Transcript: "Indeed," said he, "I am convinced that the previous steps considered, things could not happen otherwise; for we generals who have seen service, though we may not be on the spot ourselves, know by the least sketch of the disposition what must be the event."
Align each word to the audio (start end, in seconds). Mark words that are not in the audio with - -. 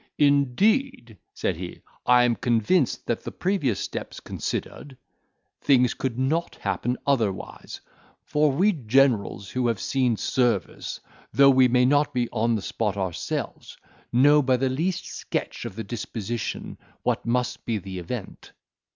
"Indeed," 0.17 1.15
said 1.35 1.57
he, 1.57 1.83
"I 2.07 2.23
am 2.23 2.35
convinced 2.35 3.05
that 3.05 3.23
the 3.23 3.31
previous 3.31 3.79
steps 3.79 4.19
considered, 4.19 4.97
things 5.61 5.93
could 5.93 6.17
not 6.17 6.55
happen 6.55 6.97
otherwise; 7.05 7.79
for 8.23 8.51
we 8.51 8.71
generals 8.71 9.51
who 9.51 9.67
have 9.67 9.79
seen 9.79 10.17
service, 10.17 10.99
though 11.31 11.51
we 11.51 11.67
may 11.67 11.85
not 11.85 12.15
be 12.15 12.27
on 12.31 12.55
the 12.55 12.63
spot 12.63 12.97
ourselves, 12.97 13.77
know 14.11 14.41
by 14.41 14.57
the 14.57 14.69
least 14.69 15.05
sketch 15.05 15.65
of 15.65 15.75
the 15.75 15.83
disposition 15.83 16.79
what 17.03 17.23
must 17.27 17.63
be 17.63 17.77
the 17.77 17.99
event." 17.99 18.53